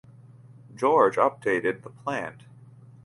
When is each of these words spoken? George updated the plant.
George 0.73 1.17
updated 1.17 1.83
the 1.83 1.91
plant. 1.91 2.45